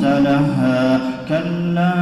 تلهى 0.00 0.98
كلا 1.28 1.94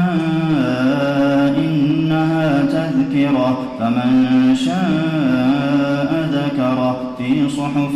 إنها 1.59 2.63
تذكرة 2.63 3.59
فمن 3.79 4.55
شاء 4.55 6.11
ذكره 6.33 6.97
في 7.19 7.49
صحف 7.49 7.95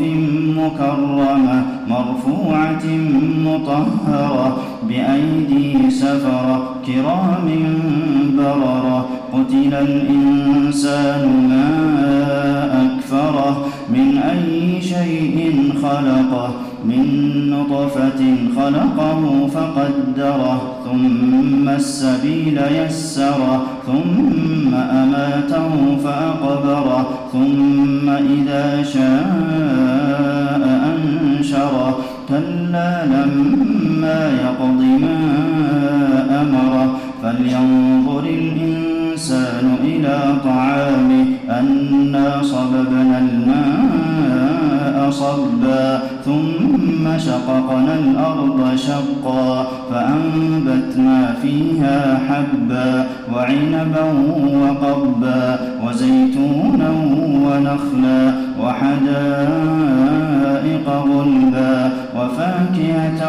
مكرمة 0.56 1.64
مرفوعة 1.88 2.86
مطهرة 3.44 4.56
بأيدي 4.88 5.90
سفرة 5.90 6.74
كرام 6.86 7.48
بررة 8.36 9.06
قتل 9.32 9.74
الإنسان 9.74 11.28
ما 11.48 11.70
أكفره 12.82 13.66
من 13.90 14.18
أي 14.18 14.82
شيء 14.82 15.72
خلقه 15.82 16.50
من 16.84 17.04
نطفة 17.50 18.36
خلقه 18.56 19.46
فقدره 19.54 19.79
ثم 20.84 21.68
السبيل 21.68 22.60
يسره 22.70 23.66
ثم 23.86 24.74
أماته 24.74 25.96
فأقبره 26.04 27.08
ثم 27.32 28.08
إذا 28.08 28.82
شاء 28.82 30.62
أنشره. 30.90 31.98
كلا 32.30 33.06
لما 33.06 34.30
يقض 34.44 34.80
ما 35.02 35.20
أمره 36.42 36.98
فلينظر 37.22 38.24
الإنسان 38.24 39.76
إلى 39.84 40.18
طعامه 40.44 41.26
أنا 41.50 42.42
صببنا 42.42 43.18
الماء 43.18 44.09
صبا 45.30 46.00
ثم 46.24 47.18
شققنا 47.18 47.94
الأرض 47.94 48.76
شقا 48.76 49.66
فأنبتنا 49.90 51.34
فيها 51.42 52.18
حبا 52.28 53.06
وعنبا 53.34 54.04
وقبا 54.62 55.58
وزيتونا 55.84 56.90
ونخلا 57.46 58.32
وحدائق 58.62 59.16
غلبا 60.88 61.90
وفاكهة 62.16 63.20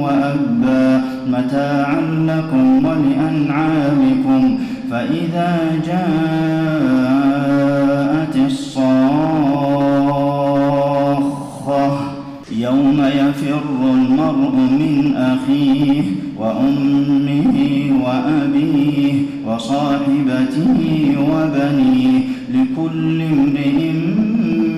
وأبا. 0.00 1.00
متاعا 1.32 2.00
لكم 2.26 2.84
ولأنعامكم 2.86 4.58
فإذا 4.90 5.58
جاءت 5.86 7.15
يفر 13.28 13.60
المرء 13.84 14.54
من 14.56 15.14
أخيه 15.16 16.02
وأمه 16.38 17.56
وأبيه 18.04 19.14
وصاحبته 19.46 20.78
وبنيه 21.30 22.20
لكل 22.54 23.22
امرئ 23.22 23.92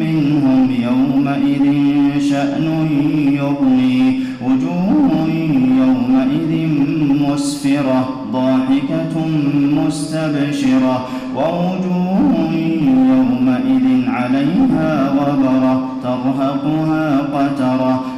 منهم 0.00 0.68
يومئذ 0.82 1.64
شأن 2.20 2.66
يغنيه 3.32 4.12
وجوه 4.46 5.28
يومئذ 5.78 6.68
مسفرة 7.30 8.08
ضاحكة 8.32 9.26
مستبشرة 9.76 11.06
ووجوه 11.36 12.52
يومئذ 13.12 14.08
عليها 14.08 15.08
غبرة 15.08 15.88
ترهقها 16.02 17.18
قترة. 17.18 18.17